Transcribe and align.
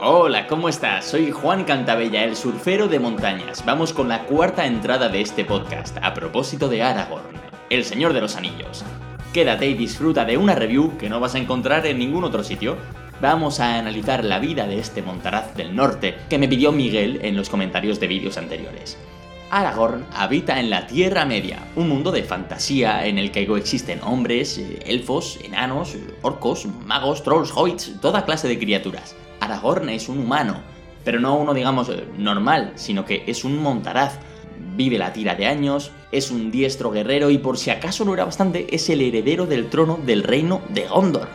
Hola, 0.00 0.46
¿cómo 0.46 0.68
estás? 0.68 1.06
Soy 1.06 1.32
Juan 1.32 1.64
Cantabella, 1.64 2.22
el 2.22 2.36
surfero 2.36 2.86
de 2.86 3.00
montañas. 3.00 3.64
Vamos 3.66 3.92
con 3.92 4.08
la 4.08 4.26
cuarta 4.26 4.64
entrada 4.64 5.08
de 5.08 5.20
este 5.20 5.44
podcast, 5.44 5.98
a 6.00 6.14
propósito 6.14 6.68
de 6.68 6.84
Aragorn, 6.84 7.34
el 7.68 7.84
Señor 7.84 8.12
de 8.12 8.20
los 8.20 8.36
Anillos. 8.36 8.84
Quédate 9.32 9.66
y 9.66 9.74
disfruta 9.74 10.24
de 10.24 10.36
una 10.36 10.54
review 10.54 10.96
que 10.98 11.08
no 11.08 11.18
vas 11.18 11.34
a 11.34 11.38
encontrar 11.38 11.84
en 11.84 11.98
ningún 11.98 12.22
otro 12.22 12.44
sitio. 12.44 12.76
Vamos 13.20 13.58
a 13.58 13.76
analizar 13.76 14.24
la 14.24 14.38
vida 14.38 14.68
de 14.68 14.78
este 14.78 15.02
montaraz 15.02 15.56
del 15.56 15.74
norte 15.74 16.14
que 16.30 16.38
me 16.38 16.46
pidió 16.46 16.70
Miguel 16.70 17.18
en 17.22 17.34
los 17.34 17.50
comentarios 17.50 17.98
de 17.98 18.06
vídeos 18.06 18.38
anteriores. 18.38 18.96
Aragorn 19.50 20.06
habita 20.12 20.60
en 20.60 20.70
la 20.70 20.86
Tierra 20.86 21.24
Media, 21.24 21.58
un 21.74 21.88
mundo 21.88 22.12
de 22.12 22.22
fantasía 22.22 23.04
en 23.04 23.18
el 23.18 23.32
que 23.32 23.48
coexisten 23.48 24.00
hombres, 24.04 24.58
eh, 24.58 24.78
elfos, 24.86 25.40
enanos, 25.42 25.96
orcos, 26.22 26.66
magos, 26.86 27.24
trolls, 27.24 27.50
hobbits, 27.52 28.00
toda 28.00 28.24
clase 28.24 28.46
de 28.46 28.60
criaturas. 28.60 29.16
Aragorn 29.48 29.88
es 29.88 30.10
un 30.10 30.18
humano, 30.18 30.56
pero 31.04 31.20
no 31.20 31.38
uno, 31.38 31.54
digamos, 31.54 31.88
eh, 31.88 32.04
normal, 32.18 32.72
sino 32.74 33.06
que 33.06 33.24
es 33.26 33.44
un 33.44 33.62
montaraz. 33.62 34.18
Vive 34.76 34.98
la 34.98 35.14
tira 35.14 35.34
de 35.34 35.46
años, 35.46 35.90
es 36.12 36.30
un 36.30 36.50
diestro 36.50 36.90
guerrero 36.90 37.30
y 37.30 37.38
por 37.38 37.56
si 37.56 37.70
acaso 37.70 38.04
no 38.04 38.12
era 38.12 38.26
bastante, 38.26 38.66
es 38.74 38.90
el 38.90 39.00
heredero 39.00 39.46
del 39.46 39.70
trono 39.70 39.98
del 40.04 40.22
reino 40.22 40.60
de 40.68 40.86
Gondor. 40.86 41.28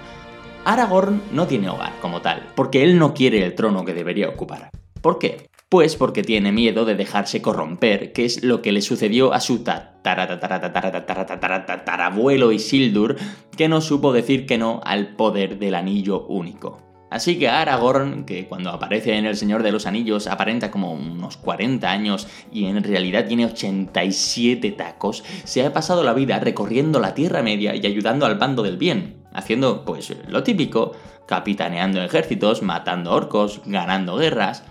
Aragorn 0.64 1.24
no 1.32 1.48
tiene 1.48 1.70
hogar 1.70 1.94
como 2.02 2.22
tal, 2.22 2.52
porque 2.56 2.84
él 2.84 3.00
no 3.00 3.16
quiere 3.16 3.44
el 3.44 3.56
trono 3.56 3.84
que 3.84 3.96
debería 3.96 4.30
ocupar. 4.30 4.70
¿Por 5.02 5.18
qué? 5.18 5.50
Pues 5.68 5.96
porque 5.96 6.22
tiene 6.22 6.52
miedo 6.52 6.86
de 6.86 6.94
dejarse 6.94 7.42
corromper, 7.42 8.14
que 8.14 8.26
es 8.26 8.44
lo 8.44 8.62
que 8.62 8.72
le 8.72 8.84
sucedió 8.84 9.34
a 9.34 9.40
su 9.40 9.64
tatarabuelo 9.64 12.52
Isildur, 12.52 13.16
que 13.58 13.68
no 13.68 13.82
supo 13.82 14.14
decir 14.14 14.46
que 14.46 14.60
no 14.60 14.82
al 14.86 15.16
poder 15.16 15.58
del 15.58 15.74
anillo 15.74 16.28
único. 16.28 16.93
Así 17.14 17.38
que 17.38 17.48
Aragorn, 17.48 18.26
que 18.26 18.48
cuando 18.48 18.72
aparece 18.72 19.16
en 19.16 19.28
El 19.28 19.38
Señor 19.38 19.62
de 19.62 19.72
los 19.72 19.86
Anillos 19.86 20.26
aparenta 20.26 20.72
como 20.72 20.94
unos 20.94 21.38
40 21.38 21.88
años 21.88 22.28
y 22.52 22.66
en 22.66 22.84
realidad 22.84 23.28
tiene 23.28 23.46
87 23.46 24.72
tacos, 24.72 25.24
se 25.44 25.64
ha 25.64 25.72
pasado 25.72 26.04
la 26.04 26.14
vida 26.14 26.40
recorriendo 26.40 27.00
la 27.00 27.14
Tierra 27.14 27.44
Media 27.44 27.76
y 27.76 27.86
ayudando 27.86 28.26
al 28.26 28.40
bando 28.40 28.64
del 28.64 28.78
bien, 28.78 29.18
haciendo 29.32 29.86
pues 29.86 30.12
lo 30.28 30.42
típico, 30.42 30.94
capitaneando 31.28 32.02
ejércitos, 32.02 32.64
matando 32.64 33.12
orcos, 33.12 33.62
ganando 33.68 34.16
guerras. 34.16 34.64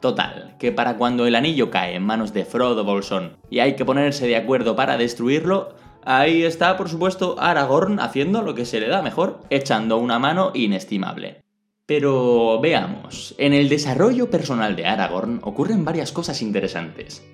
Total, 0.00 0.56
que 0.58 0.72
para 0.72 0.98
cuando 0.98 1.26
el 1.26 1.36
anillo 1.36 1.70
cae 1.70 1.94
en 1.94 2.04
manos 2.04 2.34
de 2.34 2.44
Frodo 2.44 2.84
Bolsón 2.84 3.38
y 3.48 3.60
hay 3.60 3.76
que 3.76 3.86
ponerse 3.86 4.26
de 4.26 4.36
acuerdo 4.36 4.76
para 4.76 4.98
destruirlo, 4.98 5.74
ahí 6.04 6.42
está 6.42 6.76
por 6.76 6.90
supuesto 6.90 7.36
Aragorn 7.38 7.98
haciendo 7.98 8.42
lo 8.42 8.54
que 8.54 8.66
se 8.66 8.78
le 8.78 8.88
da 8.88 9.00
mejor, 9.00 9.40
echando 9.48 9.96
una 9.96 10.18
mano 10.18 10.50
inestimable. 10.52 11.47
Pero 11.88 12.60
veamos, 12.60 13.34
en 13.38 13.54
el 13.54 13.70
desarrollo 13.70 14.28
personal 14.28 14.76
de 14.76 14.84
Aragorn 14.84 15.40
ocurren 15.42 15.86
varias 15.86 16.12
cosas 16.12 16.42
interesantes. 16.42 17.26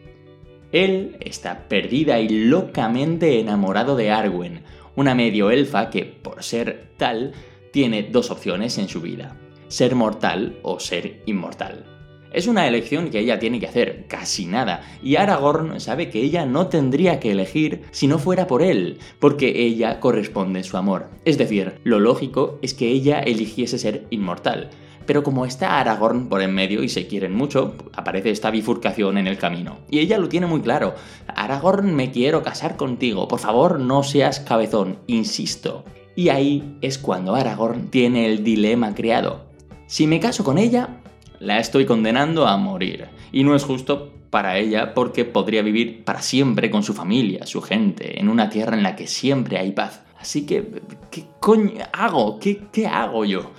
Él 0.70 1.16
está 1.18 1.66
perdida 1.66 2.20
y 2.20 2.28
locamente 2.28 3.40
enamorado 3.40 3.96
de 3.96 4.12
Arwen, 4.12 4.62
una 4.94 5.16
medio 5.16 5.50
elfa 5.50 5.90
que, 5.90 6.04
por 6.04 6.44
ser 6.44 6.92
tal, 6.96 7.32
tiene 7.72 8.04
dos 8.04 8.30
opciones 8.30 8.78
en 8.78 8.86
su 8.86 9.00
vida, 9.00 9.36
ser 9.66 9.96
mortal 9.96 10.56
o 10.62 10.78
ser 10.78 11.24
inmortal. 11.26 11.93
Es 12.34 12.48
una 12.48 12.66
elección 12.66 13.10
que 13.10 13.20
ella 13.20 13.38
tiene 13.38 13.60
que 13.60 13.68
hacer, 13.68 14.06
casi 14.08 14.46
nada, 14.46 14.82
y 15.04 15.14
Aragorn 15.14 15.78
sabe 15.78 16.10
que 16.10 16.20
ella 16.20 16.44
no 16.46 16.66
tendría 16.66 17.20
que 17.20 17.30
elegir 17.30 17.82
si 17.92 18.08
no 18.08 18.18
fuera 18.18 18.48
por 18.48 18.60
él, 18.60 18.98
porque 19.20 19.62
ella 19.62 20.00
corresponde 20.00 20.64
su 20.64 20.76
amor. 20.76 21.10
Es 21.24 21.38
decir, 21.38 21.80
lo 21.84 22.00
lógico 22.00 22.58
es 22.60 22.74
que 22.74 22.88
ella 22.88 23.20
eligiese 23.20 23.78
ser 23.78 24.08
inmortal. 24.10 24.70
Pero 25.06 25.22
como 25.22 25.46
está 25.46 25.78
Aragorn 25.78 26.28
por 26.28 26.42
en 26.42 26.52
medio 26.52 26.82
y 26.82 26.88
se 26.88 27.06
quieren 27.06 27.36
mucho, 27.36 27.76
aparece 27.92 28.30
esta 28.30 28.50
bifurcación 28.50 29.16
en 29.16 29.28
el 29.28 29.38
camino. 29.38 29.78
Y 29.88 30.00
ella 30.00 30.18
lo 30.18 30.28
tiene 30.28 30.46
muy 30.46 30.60
claro. 30.60 30.96
Aragorn, 31.28 31.94
me 31.94 32.10
quiero 32.10 32.42
casar 32.42 32.76
contigo. 32.76 33.28
Por 33.28 33.38
favor, 33.38 33.78
no 33.78 34.02
seas 34.02 34.40
cabezón, 34.40 34.98
insisto. 35.06 35.84
Y 36.16 36.30
ahí 36.30 36.78
es 36.80 36.98
cuando 36.98 37.36
Aragorn 37.36 37.90
tiene 37.90 38.26
el 38.26 38.42
dilema 38.42 38.92
creado. 38.92 39.44
Si 39.86 40.08
me 40.08 40.18
caso 40.18 40.42
con 40.42 40.58
ella, 40.58 41.00
la 41.44 41.58
estoy 41.58 41.84
condenando 41.84 42.46
a 42.46 42.56
morir. 42.56 43.08
Y 43.30 43.44
no 43.44 43.54
es 43.54 43.64
justo 43.64 44.12
para 44.30 44.58
ella 44.58 44.94
porque 44.94 45.24
podría 45.24 45.62
vivir 45.62 46.04
para 46.04 46.22
siempre 46.22 46.70
con 46.70 46.82
su 46.82 46.94
familia, 46.94 47.46
su 47.46 47.60
gente, 47.60 48.18
en 48.18 48.28
una 48.28 48.48
tierra 48.48 48.76
en 48.76 48.82
la 48.82 48.96
que 48.96 49.06
siempre 49.06 49.58
hay 49.58 49.72
paz. 49.72 50.02
Así 50.18 50.46
que, 50.46 50.82
¿qué 51.10 51.24
coño 51.38 51.84
hago? 51.92 52.38
¿Qué, 52.38 52.62
qué 52.72 52.86
hago 52.86 53.24
yo? 53.24 53.52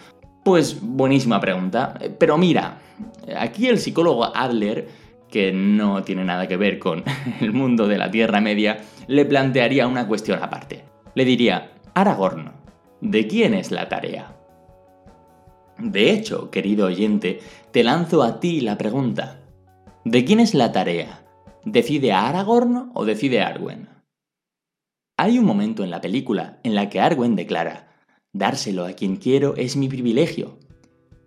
Pues 0.44 0.80
buenísima 0.82 1.40
pregunta. 1.40 1.98
Pero 2.20 2.38
mira, 2.38 2.80
aquí 3.38 3.68
el 3.68 3.78
psicólogo 3.78 4.36
Adler, 4.36 4.90
que 5.30 5.54
no 5.54 6.04
tiene 6.04 6.26
nada 6.26 6.48
que 6.48 6.58
ver 6.58 6.80
con 6.80 7.04
el 7.40 7.54
mundo 7.54 7.88
de 7.88 7.98
la 7.98 8.10
Tierra 8.10 8.42
Media, 8.42 8.80
le 9.08 9.26
plantearía 9.26 9.88
una 9.88 10.08
cuestión 10.08 10.42
aparte. 10.42 10.86
Le 11.14 11.24
diría, 11.24 11.72
Aragorn, 11.94 12.52
¿de 13.00 13.28
quién 13.28 13.54
es 13.54 13.72
la 13.72 13.88
tarea? 13.88 14.35
De 15.78 16.12
hecho, 16.12 16.50
querido 16.52 16.88
oyente, 16.88 17.40
te 17.72 17.84
lanzo 17.84 18.24
a 18.24 18.40
ti 18.40 18.62
la 18.62 18.78
pregunta. 18.78 19.42
¿De 20.06 20.24
quién 20.24 20.40
es 20.40 20.54
la 20.54 20.72
tarea? 20.72 21.26
¿Decide 21.66 22.14
Aragorn 22.14 22.92
o 22.94 23.06
decide 23.06 23.42
Arwen? 23.42 23.90
Hay 25.18 25.40
un 25.40 25.46
momento 25.46 25.84
en 25.84 25.92
la 25.92 26.02
película 26.02 26.60
en 26.64 26.76
la 26.76 26.90
que 26.90 27.00
Arwen 27.00 27.36
declara, 27.36 27.90
dárselo 28.34 28.86
a 28.86 28.94
quien 28.94 29.16
quiero 29.18 29.56
es 29.56 29.76
mi 29.76 29.88
privilegio. 29.88 30.60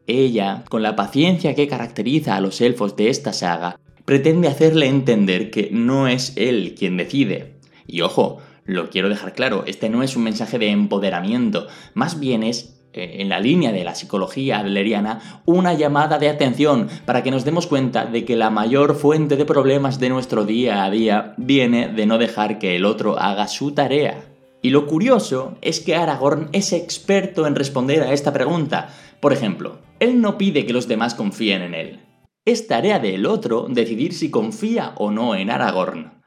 Ella, 0.06 0.64
con 0.68 0.82
la 0.82 0.96
paciencia 0.96 1.54
que 1.54 1.68
caracteriza 1.68 2.36
a 2.36 2.40
los 2.40 2.60
elfos 2.60 2.96
de 2.96 3.10
esta 3.10 3.32
saga, 3.32 3.78
pretende 4.04 4.48
hacerle 4.48 4.86
entender 4.86 5.50
que 5.50 5.68
no 5.70 6.08
es 6.08 6.32
él 6.36 6.74
quien 6.78 6.96
decide. 6.96 7.58
Y 7.86 8.00
ojo, 8.00 8.38
lo 8.64 8.90
quiero 8.90 9.08
dejar 9.08 9.34
claro, 9.34 9.64
este 9.66 9.90
no 9.90 10.02
es 10.02 10.16
un 10.16 10.24
mensaje 10.24 10.58
de 10.58 10.70
empoderamiento, 10.70 11.66
más 11.94 12.20
bien 12.20 12.42
es 12.42 12.77
en 12.92 13.28
la 13.28 13.40
línea 13.40 13.72
de 13.72 13.84
la 13.84 13.94
psicología 13.94 14.58
adleriana, 14.58 15.42
una 15.44 15.74
llamada 15.74 16.18
de 16.18 16.28
atención 16.28 16.88
para 17.04 17.22
que 17.22 17.30
nos 17.30 17.44
demos 17.44 17.66
cuenta 17.66 18.06
de 18.06 18.24
que 18.24 18.36
la 18.36 18.50
mayor 18.50 18.94
fuente 18.94 19.36
de 19.36 19.44
problemas 19.44 19.98
de 20.00 20.08
nuestro 20.08 20.44
día 20.44 20.84
a 20.84 20.90
día 20.90 21.34
viene 21.36 21.88
de 21.88 22.06
no 22.06 22.18
dejar 22.18 22.58
que 22.58 22.76
el 22.76 22.84
otro 22.84 23.18
haga 23.18 23.48
su 23.48 23.72
tarea. 23.72 24.24
Y 24.60 24.70
lo 24.70 24.86
curioso 24.86 25.56
es 25.62 25.80
que 25.80 25.94
Aragorn 25.94 26.48
es 26.52 26.72
experto 26.72 27.46
en 27.46 27.54
responder 27.54 28.02
a 28.02 28.12
esta 28.12 28.32
pregunta. 28.32 28.88
Por 29.20 29.32
ejemplo, 29.32 29.78
él 30.00 30.20
no 30.20 30.36
pide 30.36 30.66
que 30.66 30.72
los 30.72 30.88
demás 30.88 31.14
confíen 31.14 31.62
en 31.62 31.74
él. 31.74 32.00
Es 32.44 32.66
tarea 32.66 32.98
del 32.98 33.26
otro 33.26 33.66
decidir 33.68 34.14
si 34.14 34.30
confía 34.30 34.94
o 34.96 35.10
no 35.10 35.36
en 35.36 35.50
Aragorn. 35.50 36.17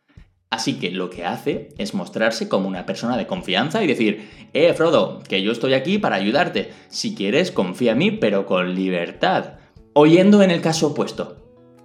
Así 0.51 0.73
que 0.79 0.91
lo 0.91 1.09
que 1.09 1.25
hace 1.25 1.69
es 1.77 1.93
mostrarse 1.93 2.49
como 2.49 2.67
una 2.67 2.85
persona 2.85 3.15
de 3.15 3.25
confianza 3.25 3.81
y 3.81 3.87
decir, 3.87 4.29
eh, 4.53 4.73
Frodo, 4.73 5.21
que 5.27 5.41
yo 5.41 5.53
estoy 5.53 5.73
aquí 5.73 5.97
para 5.97 6.17
ayudarte. 6.17 6.71
Si 6.89 7.15
quieres, 7.15 7.51
confía 7.51 7.93
en 7.93 7.97
mí, 7.97 8.11
pero 8.11 8.45
con 8.45 8.75
libertad. 8.75 9.53
Oyendo 9.93 10.43
en 10.43 10.51
el 10.51 10.59
caso 10.59 10.87
opuesto. 10.87 11.37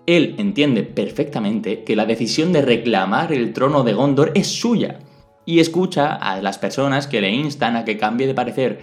Él 0.05 0.35
entiende 0.39 0.83
perfectamente 0.83 1.85
que 1.85 1.95
la 1.95 2.07
decisión 2.07 2.53
de 2.53 2.63
reclamar 2.63 3.33
el 3.33 3.53
trono 3.53 3.85
de 3.85 3.93
Gondor 3.93 4.33
es 4.35 4.49
suya. 4.49 4.99
Y 5.45 5.61
escucha 5.61 6.13
a 6.13 6.43
las 6.43 6.59
personas 6.59 7.07
que 7.07 7.21
le 7.21 7.31
instan 7.31 7.77
a 7.77 7.85
que 7.85 7.97
cambie 7.97 8.27
de 8.27 8.35
parecer. 8.35 8.81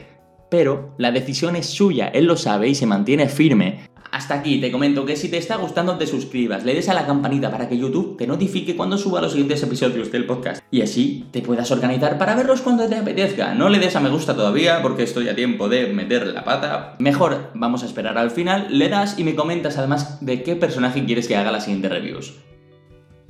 Pero 0.49 0.95
la 0.97 1.11
decisión 1.11 1.57
es 1.57 1.65
suya, 1.65 2.07
él 2.07 2.23
lo 2.23 2.37
sabe 2.37 2.69
y 2.69 2.75
se 2.75 2.85
mantiene 2.85 3.27
firme 3.27 3.89
hasta 4.13 4.35
aquí 4.35 4.61
te 4.61 4.71
comento 4.71 5.07
que 5.07 5.15
si 5.15 5.27
te 5.27 5.37
está 5.37 5.55
gustando 5.55 5.97
te 5.97 6.05
suscribas, 6.05 6.63
le 6.63 6.75
des 6.75 6.87
a 6.87 6.93
la 6.93 7.07
campanita 7.07 7.49
para 7.49 7.67
que 7.67 7.79
YouTube 7.79 8.15
te 8.15 8.27
notifique 8.27 8.75
cuando 8.75 8.95
suba 8.95 9.19
los 9.19 9.31
siguientes 9.31 9.63
episodios 9.63 10.11
del 10.11 10.27
podcast 10.27 10.63
y 10.69 10.83
así 10.83 11.25
te 11.31 11.41
puedas 11.41 11.71
organizar 11.71 12.19
para 12.19 12.35
verlos 12.35 12.61
cuando 12.61 12.87
te 12.87 12.95
apetezca. 12.95 13.55
No 13.55 13.69
le 13.69 13.79
des 13.79 13.95
a 13.95 13.99
me 13.99 14.09
gusta 14.09 14.35
todavía 14.35 14.83
porque 14.83 15.01
estoy 15.01 15.29
a 15.29 15.35
tiempo 15.35 15.67
de 15.67 15.87
meter 15.87 16.27
la 16.27 16.43
pata. 16.43 16.95
Mejor 16.99 17.49
vamos 17.55 17.81
a 17.81 17.87
esperar 17.87 18.19
al 18.19 18.29
final, 18.29 18.67
le 18.69 18.87
das 18.87 19.17
y 19.17 19.23
me 19.23 19.33
comentas 19.33 19.79
además 19.79 20.23
de 20.23 20.43
qué 20.43 20.55
personaje 20.55 21.03
quieres 21.05 21.27
que 21.27 21.35
haga 21.35 21.51
la 21.51 21.59
siguiente 21.59 21.89
reviews. 21.89 22.35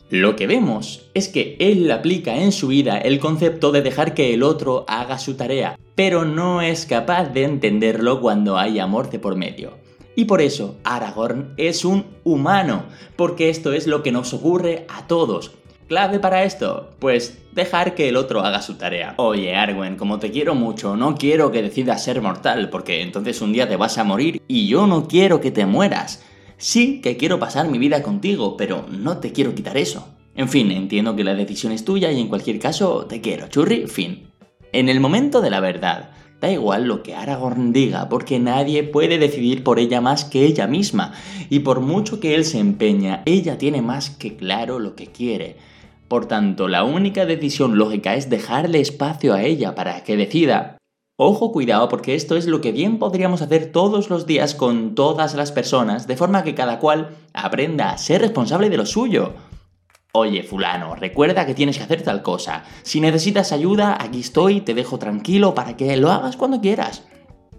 Lo 0.10 0.36
que 0.36 0.48
vemos 0.48 1.10
es 1.14 1.30
que 1.30 1.56
él 1.60 1.90
aplica 1.92 2.36
en 2.36 2.52
su 2.52 2.68
vida 2.68 2.98
el 2.98 3.20
concepto 3.20 3.72
de 3.72 3.84
dejar 3.84 4.14
que 4.14 4.34
el 4.34 4.44
otro 4.44 4.84
haga 4.90 5.18
su 5.18 5.36
tarea, 5.36 5.80
pero 5.96 6.26
no 6.26 6.62
es 6.62 6.86
capaz 6.86 7.30
de 7.30 7.46
entenderlo 7.46 8.20
cuando 8.20 8.58
hay 8.58 8.80
amor 8.80 9.10
de 9.10 9.20
por 9.20 9.38
medio. 9.38 9.82
Y 10.16 10.26
por 10.26 10.42
eso 10.42 10.78
Aragorn 10.84 11.54
es 11.58 11.86
un 11.86 12.06
humano, 12.24 12.86
porque 13.16 13.50
esto 13.50 13.74
es 13.74 13.88
lo 13.88 14.04
que 14.04 14.12
nos 14.12 14.34
ocurre 14.34 14.86
a 14.90 15.08
todos. 15.08 15.52
¿Clave 15.88 16.20
para 16.20 16.44
esto? 16.44 16.92
Pues 17.00 17.40
dejar 17.52 17.94
que 17.94 18.10
el 18.10 18.16
otro 18.16 18.42
haga 18.42 18.62
su 18.62 18.76
tarea. 18.76 19.16
Oye, 19.18 19.56
Arwen, 19.56 19.96
como 19.96 20.20
te 20.20 20.32
quiero 20.32 20.56
mucho, 20.56 20.96
no 20.96 21.16
quiero 21.16 21.52
que 21.52 21.62
decidas 21.62 22.04
ser 22.04 22.22
mortal, 22.22 22.70
porque 22.70 23.02
entonces 23.02 23.42
un 23.42 23.54
día 23.54 23.68
te 23.68 23.76
vas 23.76 23.98
a 23.98 24.04
morir 24.04 24.42
y 24.48 24.68
yo 24.68 24.88
no 24.88 25.08
quiero 25.08 25.42
que 25.42 25.52
te 25.52 25.66
mueras. 25.66 26.24
Sí 26.58 27.02
que 27.02 27.18
quiero 27.18 27.40
pasar 27.40 27.68
mi 27.68 27.78
vida 27.78 28.02
contigo, 28.02 28.56
pero 28.56 28.86
no 28.90 29.18
te 29.18 29.34
quiero 29.34 29.54
quitar 29.54 29.78
eso. 29.78 30.08
En 30.36 30.48
fin, 30.48 30.72
entiendo 30.72 31.16
que 31.16 31.24
la 31.24 31.36
decisión 31.36 31.74
es 31.74 31.86
tuya 31.86 32.12
y 32.12 32.22
en 32.22 32.28
cualquier 32.28 32.60
caso 32.60 33.06
te 33.06 33.22
quiero, 33.22 33.48
churri, 33.48 33.88
fin. 33.88 34.30
En 34.72 34.90
el 34.90 35.00
momento 35.00 35.42
de 35.42 35.52
la 35.52 35.60
verdad, 35.60 36.12
Da 36.44 36.52
igual 36.52 36.84
lo 36.90 37.04
que 37.04 37.16
Aragorn 37.16 37.72
diga, 37.72 38.10
porque 38.10 38.38
nadie 38.38 38.84
puede 38.84 39.18
decidir 39.18 39.64
por 39.64 39.80
ella 39.80 40.02
más 40.02 40.26
que 40.26 40.44
ella 40.44 40.68
misma, 40.68 41.14
y 41.50 41.60
por 41.60 41.80
mucho 41.80 42.20
que 42.20 42.36
él 42.36 42.44
se 42.44 42.60
empeña, 42.60 43.24
ella 43.26 43.58
tiene 43.58 43.82
más 43.82 44.10
que 44.10 44.36
claro 44.36 44.78
lo 44.78 44.94
que 44.94 45.08
quiere. 45.08 45.56
Por 46.10 46.26
tanto, 46.26 46.68
la 46.68 46.84
única 46.84 47.26
decisión 47.26 47.78
lógica 47.78 48.16
es 48.16 48.30
dejarle 48.30 48.82
espacio 48.82 49.34
a 49.34 49.42
ella 49.42 49.74
para 49.74 50.04
que 50.04 50.18
decida. 50.18 50.76
Ojo, 51.16 51.54
cuidado, 51.54 51.88
porque 51.88 52.14
esto 52.14 52.36
es 52.36 52.46
lo 52.46 52.60
que 52.60 52.74
bien 52.74 53.00
podríamos 53.00 53.42
hacer 53.42 53.72
todos 53.72 54.10
los 54.10 54.26
días 54.26 54.54
con 54.54 54.96
todas 54.96 55.36
las 55.36 55.54
personas, 55.54 56.08
de 56.08 56.18
forma 56.18 56.44
que 56.44 56.56
cada 56.56 56.80
cual 56.80 57.12
aprenda 57.34 57.92
a 57.92 57.98
ser 57.98 58.20
responsable 58.20 58.70
de 58.70 58.76
lo 58.76 58.86
suyo. 58.86 59.32
Oye, 60.16 60.44
fulano, 60.44 60.94
recuerda 60.94 61.48
que 61.48 61.56
tienes 61.56 61.80
que 61.80 61.86
hacer 61.86 62.04
tal 62.04 62.22
cosa. 62.22 62.66
Si 62.84 63.02
necesitas 63.02 63.52
ayuda, 63.52 63.98
aquí 64.00 64.20
estoy, 64.20 64.62
te 64.62 64.76
dejo 64.76 65.00
tranquilo 65.00 65.56
para 65.56 65.76
que 65.76 65.98
lo 65.98 66.12
hagas 66.12 66.38
cuando 66.38 66.62
quieras. 66.62 67.02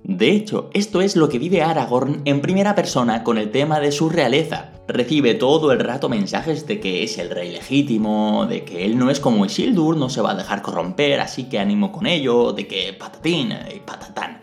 De 0.05 0.31
hecho, 0.31 0.71
esto 0.73 1.01
es 1.01 1.17
lo 1.17 1.29
que 1.29 1.41
vive 1.41 1.62
Aragorn 1.65 2.23
en 2.25 2.41
primera 2.41 2.77
persona 2.77 3.25
con 3.25 3.39
el 3.39 3.51
tema 3.51 3.81
de 3.81 3.91
su 3.91 4.09
realeza. 4.09 4.71
Recibe 4.87 5.35
todo 5.35 5.73
el 5.73 5.81
rato 5.81 6.09
mensajes 6.09 6.65
de 6.69 6.79
que 6.79 7.03
es 7.03 7.19
el 7.19 7.31
rey 7.31 7.51
legítimo, 7.51 8.47
de 8.49 8.62
que 8.65 8.85
él 8.85 8.99
no 8.99 9.11
es 9.11 9.19
como 9.19 9.45
Isildur, 9.45 9.97
no 9.97 10.09
se 10.09 10.21
va 10.21 10.31
a 10.31 10.37
dejar 10.37 10.62
corromper, 10.62 11.19
así 11.19 11.49
que 11.49 11.59
ánimo 11.59 11.91
con 11.91 12.06
ello, 12.06 12.53
de 12.53 12.69
que 12.69 12.93
patatín 12.93 13.53
y 13.75 13.81
patatán. 13.81 14.39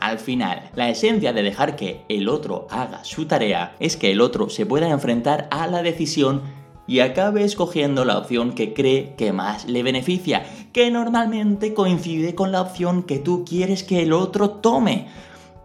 Al 0.00 0.18
final, 0.18 0.70
la 0.74 0.90
esencia 0.90 1.32
de 1.32 1.42
dejar 1.42 1.76
que 1.76 2.04
el 2.10 2.28
otro 2.28 2.66
haga 2.68 3.04
su 3.04 3.24
tarea 3.24 3.74
es 3.80 3.96
que 3.96 4.12
el 4.12 4.20
otro 4.20 4.50
se 4.50 4.66
pueda 4.66 4.90
enfrentar 4.90 5.48
a 5.50 5.66
la 5.66 5.82
decisión 5.82 6.42
y 6.86 7.00
acabe 7.00 7.44
escogiendo 7.44 8.04
la 8.04 8.18
opción 8.18 8.52
que 8.52 8.74
cree 8.74 9.14
que 9.16 9.32
más 9.32 9.66
le 9.66 9.82
beneficia, 9.82 10.44
que 10.72 10.90
normalmente 10.90 11.74
coincide 11.74 12.34
con 12.34 12.52
la 12.52 12.60
opción 12.60 13.02
que 13.02 13.18
tú 13.18 13.44
quieres 13.44 13.82
que 13.82 14.02
el 14.02 14.12
otro 14.12 14.50
tome. 14.50 15.08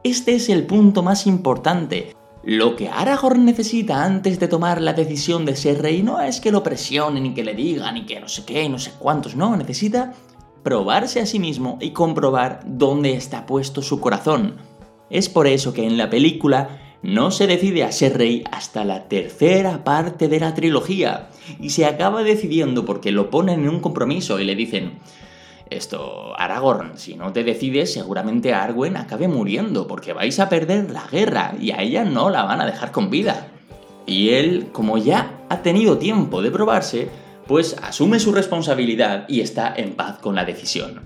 Este 0.04 0.36
es 0.36 0.50
el 0.50 0.66
punto 0.66 1.04
más 1.04 1.28
importante. 1.28 2.16
Lo 2.44 2.78
que 2.78 2.88
Aragorn 2.88 3.44
necesita 3.44 4.06
antes 4.06 4.40
de 4.40 4.48
tomar 4.48 4.82
la 4.82 4.94
decisión 4.94 5.46
de 5.46 5.58
ser 5.58 5.82
rey 5.82 6.02
no 6.04 6.22
es 6.22 6.40
que 6.40 6.52
lo 6.52 6.64
presionen 6.64 7.26
y 7.26 7.34
que 7.34 7.44
le 7.44 7.54
digan 7.54 7.98
y 7.98 8.06
que 8.06 8.20
no 8.20 8.30
sé 8.30 8.46
qué, 8.46 8.70
no 8.70 8.80
sé 8.80 8.94
cuántos, 8.98 9.36
no, 9.36 9.58
necesita 9.58 10.14
probarse 10.64 11.20
a 11.20 11.26
sí 11.26 11.38
mismo 11.38 11.78
y 11.82 11.92
comprobar 11.92 12.62
dónde 12.66 13.14
está 13.14 13.46
puesto 13.46 13.82
su 13.82 14.00
corazón. 14.00 14.56
Es 15.10 15.28
por 15.28 15.48
eso 15.48 15.74
que 15.74 15.86
en 15.86 15.98
la 15.98 16.10
película 16.10 16.89
no 17.02 17.32
se 17.32 17.48
decide 17.48 17.84
a 17.84 17.92
ser 17.92 18.18
rey 18.18 18.44
hasta 18.52 18.84
la 18.84 19.08
tercera 19.08 19.84
parte 19.84 20.28
de 20.28 20.40
la 20.40 20.54
trilogía 20.54 21.30
y 21.60 21.70
se 21.70 21.86
acaba 21.86 22.24
decidiendo 22.24 22.86
porque 22.86 23.12
lo 23.12 23.30
ponen 23.30 23.62
en 23.62 23.70
un 23.70 23.80
compromiso 23.80 24.40
y 24.40 24.46
le 24.46 24.56
dicen, 24.56 25.00
esto, 25.70 26.34
Aragorn, 26.38 26.98
si 26.98 27.16
no 27.16 27.32
te 27.32 27.44
decides, 27.44 27.94
seguramente 27.94 28.54
Arwen 28.54 28.98
acabe 28.98 29.28
muriendo 29.28 29.88
porque 29.88 30.14
vais 30.14 30.40
a 30.40 30.50
perder 30.50 30.90
la 30.92 31.08
guerra 31.08 31.54
y 31.60 31.72
a 31.72 31.82
ella 31.82 32.04
no 32.04 32.30
la 32.30 32.44
van 32.44 32.60
a 32.60 32.66
dejar 32.66 32.92
con 32.92 33.10
vida. 33.10 33.48
Y 34.06 34.32
él, 34.32 34.70
como 34.72 34.98
ya 34.98 35.46
ha 35.50 35.62
tenido 35.62 36.00
tiempo 36.00 36.42
de 36.42 36.50
probarse, 36.50 37.10
pues 37.48 37.76
asume 37.84 38.20
su 38.20 38.32
responsabilidad 38.32 39.26
y 39.28 39.42
está 39.42 39.74
en 39.76 39.94
paz 39.94 40.18
con 40.18 40.36
la 40.36 40.46
decisión. 40.46 41.02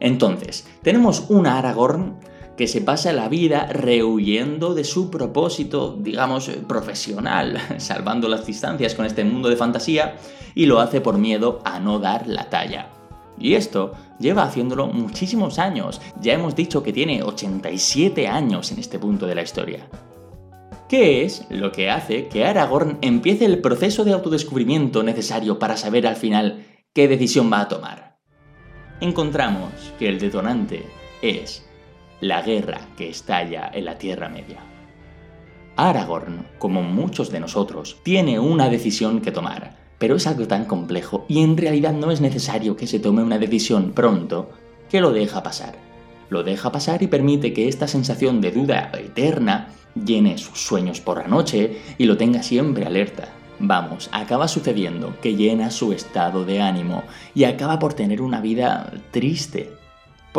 Entonces, 0.00 0.66
tenemos 0.82 1.26
un 1.28 1.46
Aragorn 1.46 2.18
que 2.58 2.66
se 2.66 2.80
pasa 2.80 3.12
la 3.12 3.28
vida 3.28 3.68
rehuyendo 3.68 4.74
de 4.74 4.82
su 4.82 5.10
propósito, 5.10 5.96
digamos, 5.96 6.50
profesional, 6.66 7.56
salvando 7.78 8.28
las 8.28 8.44
distancias 8.44 8.96
con 8.96 9.06
este 9.06 9.24
mundo 9.24 9.48
de 9.48 9.56
fantasía, 9.56 10.16
y 10.56 10.66
lo 10.66 10.80
hace 10.80 11.00
por 11.00 11.18
miedo 11.18 11.60
a 11.64 11.78
no 11.78 12.00
dar 12.00 12.26
la 12.26 12.50
talla. 12.50 12.90
Y 13.38 13.54
esto 13.54 13.92
lleva 14.18 14.42
haciéndolo 14.42 14.88
muchísimos 14.88 15.60
años, 15.60 16.00
ya 16.20 16.34
hemos 16.34 16.56
dicho 16.56 16.82
que 16.82 16.92
tiene 16.92 17.22
87 17.22 18.26
años 18.26 18.72
en 18.72 18.80
este 18.80 18.98
punto 18.98 19.28
de 19.28 19.36
la 19.36 19.42
historia. 19.42 19.88
¿Qué 20.88 21.24
es 21.24 21.46
lo 21.50 21.70
que 21.70 21.90
hace 21.90 22.26
que 22.26 22.44
Aragorn 22.44 22.98
empiece 23.02 23.44
el 23.44 23.60
proceso 23.60 24.04
de 24.04 24.14
autodescubrimiento 24.14 25.04
necesario 25.04 25.60
para 25.60 25.76
saber 25.76 26.08
al 26.08 26.16
final 26.16 26.66
qué 26.92 27.06
decisión 27.06 27.52
va 27.52 27.60
a 27.60 27.68
tomar? 27.68 28.18
Encontramos 29.00 29.70
que 29.96 30.08
el 30.08 30.18
detonante 30.18 30.86
es 31.22 31.67
la 32.20 32.42
guerra 32.42 32.80
que 32.96 33.08
estalla 33.08 33.70
en 33.72 33.84
la 33.84 33.98
Tierra 33.98 34.28
Media. 34.28 34.58
Aragorn, 35.76 36.46
como 36.58 36.82
muchos 36.82 37.30
de 37.30 37.38
nosotros, 37.38 37.98
tiene 38.02 38.40
una 38.40 38.68
decisión 38.68 39.20
que 39.20 39.30
tomar, 39.30 39.76
pero 39.98 40.16
es 40.16 40.26
algo 40.26 40.48
tan 40.48 40.64
complejo 40.64 41.24
y 41.28 41.42
en 41.42 41.56
realidad 41.56 41.92
no 41.92 42.10
es 42.10 42.20
necesario 42.20 42.76
que 42.76 42.88
se 42.88 42.98
tome 42.98 43.22
una 43.22 43.38
decisión 43.38 43.92
pronto 43.92 44.50
que 44.90 45.00
lo 45.00 45.12
deja 45.12 45.42
pasar. 45.42 45.76
Lo 46.30 46.42
deja 46.42 46.72
pasar 46.72 47.02
y 47.02 47.06
permite 47.06 47.52
que 47.52 47.68
esta 47.68 47.86
sensación 47.86 48.40
de 48.40 48.50
duda 48.50 48.90
eterna 48.98 49.68
llene 49.94 50.36
sus 50.38 50.58
sueños 50.60 51.00
por 51.00 51.18
la 51.18 51.28
noche 51.28 51.78
y 51.96 52.04
lo 52.04 52.16
tenga 52.16 52.42
siempre 52.42 52.84
alerta. 52.84 53.28
Vamos, 53.60 54.08
acaba 54.12 54.46
sucediendo 54.46 55.16
que 55.20 55.34
llena 55.34 55.70
su 55.70 55.92
estado 55.92 56.44
de 56.44 56.60
ánimo 56.60 57.02
y 57.34 57.44
acaba 57.44 57.78
por 57.78 57.94
tener 57.94 58.20
una 58.20 58.40
vida 58.40 58.92
triste, 59.10 59.72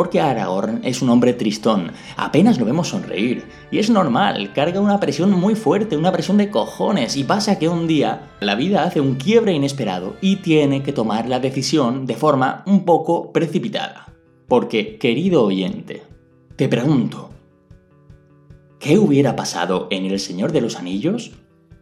porque 0.00 0.18
Aragorn 0.18 0.80
es 0.82 1.02
un 1.02 1.10
hombre 1.10 1.34
tristón, 1.34 1.92
apenas 2.16 2.58
lo 2.58 2.64
vemos 2.64 2.88
sonreír, 2.88 3.44
y 3.70 3.80
es 3.80 3.90
normal, 3.90 4.50
carga 4.54 4.80
una 4.80 4.98
presión 4.98 5.30
muy 5.30 5.54
fuerte, 5.54 5.94
una 5.94 6.10
presión 6.10 6.38
de 6.38 6.48
cojones, 6.48 7.18
y 7.18 7.24
pasa 7.24 7.58
que 7.58 7.68
un 7.68 7.86
día 7.86 8.30
la 8.40 8.54
vida 8.54 8.84
hace 8.84 9.02
un 9.02 9.16
quiebre 9.16 9.52
inesperado 9.52 10.16
y 10.22 10.36
tiene 10.36 10.82
que 10.82 10.94
tomar 10.94 11.28
la 11.28 11.38
decisión 11.38 12.06
de 12.06 12.14
forma 12.14 12.62
un 12.64 12.86
poco 12.86 13.30
precipitada. 13.30 14.14
Porque, 14.48 14.96
querido 14.96 15.44
oyente, 15.44 16.02
te 16.56 16.66
pregunto, 16.66 17.28
¿qué 18.78 18.98
hubiera 18.98 19.36
pasado 19.36 19.86
en 19.90 20.06
El 20.06 20.18
Señor 20.18 20.52
de 20.52 20.62
los 20.62 20.76
Anillos 20.76 21.32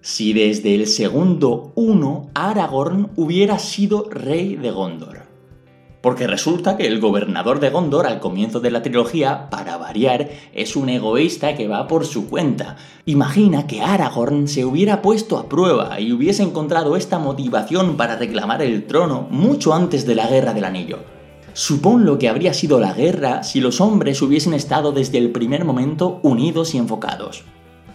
si 0.01 0.33
desde 0.33 0.75
el 0.75 0.89
segundo 0.89 1.71
uno 1.77 2.31
Aragorn 2.35 3.13
hubiera 3.15 3.61
sido 3.61 4.09
rey 4.11 4.57
de 4.57 4.73
Gondor? 4.73 5.28
Porque 6.01 6.29
resulta 6.29 6.77
que 6.77 6.87
el 6.87 7.01
gobernador 7.01 7.59
de 7.59 7.71
Gondor 7.71 8.07
al 8.07 8.21
comienzo 8.21 8.61
de 8.61 8.71
la 8.71 8.83
trilogía, 8.83 9.51
para 9.51 9.77
variar, 9.77 10.29
es 10.53 10.77
un 10.77 10.89
egoísta 10.89 11.57
que 11.57 11.67
va 11.67 11.89
por 11.89 12.07
su 12.07 12.29
cuenta. 12.29 12.77
Imagina 13.05 13.67
que 13.67 13.81
Aragorn 13.81 14.47
se 14.47 14.65
hubiera 14.65 15.03
puesto 15.03 15.39
a 15.39 15.49
prueba 15.49 15.99
y 16.01 16.13
hubiese 16.13 16.45
encontrado 16.45 16.97
esta 16.97 17.19
motivación 17.19 17.97
para 17.97 18.17
reclamar 18.17 18.63
el 18.63 18.87
trono 18.87 19.27
mucho 19.31 19.75
antes 19.75 20.07
de 20.07 20.15
la 20.15 20.29
Guerra 20.29 20.55
del 20.55 20.65
Anillo. 20.65 21.01
Supón 21.53 22.05
lo 22.05 22.21
que 22.21 22.29
habría 22.29 22.55
sido 22.55 22.79
la 22.79 22.93
guerra 22.93 23.43
si 23.43 23.61
los 23.61 23.81
hombres 23.81 24.23
hubiesen 24.23 24.55
estado 24.55 24.93
desde 24.93 25.19
el 25.19 25.33
primer 25.33 25.65
momento 25.65 26.21
unidos 26.23 26.73
y 26.75 26.79
enfocados. 26.79 27.43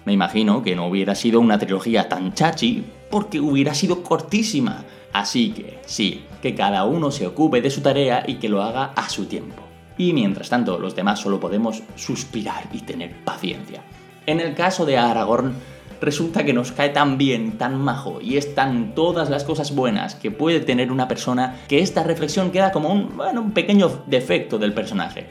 Me 0.05 0.12
imagino 0.12 0.63
que 0.63 0.75
no 0.75 0.88
hubiera 0.88 1.15
sido 1.15 1.39
una 1.39 1.57
trilogía 1.57 2.10
tan 2.10 2.33
chachi 2.33 2.83
porque 3.10 3.39
hubiera 3.39 3.74
sido 3.74 4.03
cortísima 4.03 4.83
Así 5.13 5.51
que, 5.51 5.79
sí, 5.86 6.25
que 6.41 6.55
cada 6.55 6.86
uno 6.86 7.12
se 7.12 7.27
ocupe 7.27 7.62
de 7.62 7.70
su 7.70 7.82
tarea 7.82 8.24
y 8.27 8.36
que 8.36 8.50
lo 8.50 8.63
haga 8.63 8.93
a 8.96 9.10
su 9.10 9.25
tiempo. 9.25 9.62
Y 9.96 10.12
mientras 10.12 10.50
tanto, 10.50 10.79
los 10.79 10.96
demás 10.96 11.20
solo 11.20 11.39
podemos 11.39 11.84
suspirar 11.96 12.67
y 12.74 12.79
tener 12.79 13.24
paciencia. 13.24 13.84
En 14.25 14.39
el 14.39 14.55
caso 14.55 14.86
de 14.88 14.98
Aragorn, 14.98 15.53
resulta 16.01 16.43
que 16.43 16.53
nos 16.53 16.72
cae 16.72 16.89
tan 16.89 17.20
bien, 17.20 17.60
tan 17.60 17.79
majo 17.79 18.20
y 18.22 18.38
es 18.38 18.55
tan 18.55 18.96
todas 18.96 19.29
las 19.29 19.43
cosas 19.43 19.75
buenas 19.75 20.15
que 20.15 20.32
puede 20.32 20.62
tener 20.62 20.91
una 20.91 21.08
persona 21.08 21.60
que 21.67 21.79
esta 21.79 22.03
reflexión 22.03 22.50
queda 22.50 22.72
como 22.72 22.89
un, 22.89 23.15
bueno, 23.15 23.41
un 23.41 23.51
pequeño 23.51 24.03
defecto 24.08 24.58
del 24.58 24.74
personaje. 24.74 25.27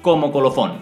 Como 0.00 0.32
colofón. 0.32 0.78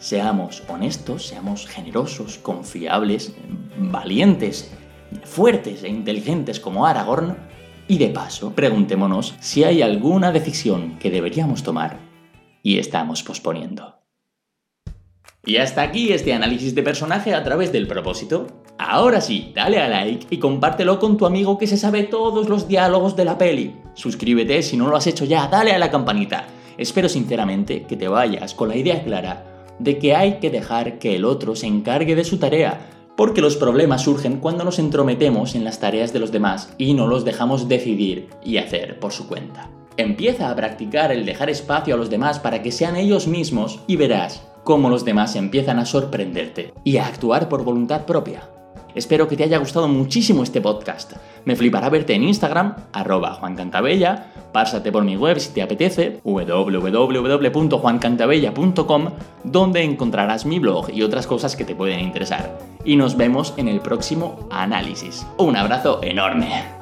Seamos 0.00 0.64
honestos, 0.68 1.28
seamos 1.28 1.66
generosos, 1.66 2.38
confiables, 2.38 3.34
valientes, 3.78 4.74
fuertes 5.22 5.84
e 5.84 5.88
inteligentes 5.88 6.58
como 6.58 6.86
Aragorn 6.86 7.53
y 7.86 7.98
de 7.98 8.08
paso, 8.08 8.54
preguntémonos 8.54 9.34
si 9.40 9.64
hay 9.64 9.82
alguna 9.82 10.32
decisión 10.32 10.98
que 10.98 11.10
deberíamos 11.10 11.62
tomar 11.62 11.98
y 12.62 12.78
estamos 12.78 13.22
posponiendo. 13.22 13.96
Y 15.46 15.58
hasta 15.58 15.82
aquí 15.82 16.12
este 16.12 16.32
análisis 16.32 16.74
de 16.74 16.82
personaje 16.82 17.34
a 17.34 17.44
través 17.44 17.70
del 17.70 17.86
propósito. 17.86 18.46
Ahora 18.78 19.20
sí, 19.20 19.52
dale 19.54 19.78
a 19.78 19.88
like 19.88 20.26
y 20.30 20.38
compártelo 20.38 20.98
con 20.98 21.18
tu 21.18 21.26
amigo 21.26 21.58
que 21.58 21.66
se 21.66 21.76
sabe 21.76 22.04
todos 22.04 22.48
los 22.48 22.66
diálogos 22.66 23.14
de 23.14 23.26
la 23.26 23.36
peli. 23.36 23.76
Suscríbete 23.94 24.62
si 24.62 24.78
no 24.78 24.88
lo 24.88 24.96
has 24.96 25.06
hecho 25.06 25.26
ya, 25.26 25.46
dale 25.48 25.72
a 25.72 25.78
la 25.78 25.90
campanita. 25.90 26.46
Espero 26.78 27.10
sinceramente 27.10 27.82
que 27.82 27.96
te 27.96 28.08
vayas 28.08 28.54
con 28.54 28.70
la 28.70 28.76
idea 28.76 29.04
clara 29.04 29.44
de 29.78 29.98
que 29.98 30.14
hay 30.14 30.38
que 30.38 30.50
dejar 30.50 30.98
que 30.98 31.16
el 31.16 31.24
otro 31.24 31.54
se 31.54 31.66
encargue 31.66 32.14
de 32.14 32.24
su 32.24 32.38
tarea 32.38 32.93
porque 33.16 33.40
los 33.40 33.56
problemas 33.56 34.02
surgen 34.02 34.38
cuando 34.38 34.64
nos 34.64 34.78
entrometemos 34.78 35.54
en 35.54 35.64
las 35.64 35.80
tareas 35.80 36.12
de 36.12 36.20
los 36.20 36.32
demás 36.32 36.74
y 36.78 36.94
no 36.94 37.06
los 37.06 37.24
dejamos 37.24 37.68
decidir 37.68 38.28
y 38.42 38.58
hacer 38.58 38.98
por 38.98 39.12
su 39.12 39.28
cuenta. 39.28 39.70
Empieza 39.96 40.50
a 40.50 40.56
practicar 40.56 41.12
el 41.12 41.24
dejar 41.24 41.50
espacio 41.50 41.94
a 41.94 41.96
los 41.96 42.10
demás 42.10 42.40
para 42.40 42.62
que 42.62 42.72
sean 42.72 42.96
ellos 42.96 43.28
mismos 43.28 43.80
y 43.86 43.96
verás 43.96 44.42
cómo 44.64 44.90
los 44.90 45.04
demás 45.04 45.36
empiezan 45.36 45.78
a 45.78 45.86
sorprenderte 45.86 46.72
y 46.82 46.96
a 46.96 47.06
actuar 47.06 47.48
por 47.48 47.64
voluntad 47.64 48.06
propia. 48.06 48.48
Espero 48.94 49.28
que 49.28 49.36
te 49.36 49.44
haya 49.44 49.58
gustado 49.58 49.86
muchísimo 49.88 50.42
este 50.42 50.60
podcast. 50.60 51.12
Me 51.44 51.56
flipará 51.56 51.88
verte 51.90 52.14
en 52.14 52.24
Instagram, 52.24 52.74
arroba 52.92 53.34
juancantabella, 53.34 54.32
pásate 54.52 54.90
por 54.92 55.04
mi 55.04 55.16
web 55.16 55.40
si 55.40 55.52
te 55.52 55.62
apetece, 55.62 56.20
www.juancantabella.com, 56.24 59.10
donde 59.42 59.82
encontrarás 59.82 60.46
mi 60.46 60.58
blog 60.58 60.90
y 60.92 61.02
otras 61.02 61.26
cosas 61.26 61.56
que 61.56 61.64
te 61.64 61.74
pueden 61.74 62.00
interesar. 62.00 62.58
Y 62.84 62.96
nos 62.96 63.16
vemos 63.16 63.54
en 63.56 63.68
el 63.68 63.80
próximo 63.80 64.46
análisis. 64.50 65.26
Un 65.38 65.56
abrazo 65.56 66.00
enorme. 66.02 66.73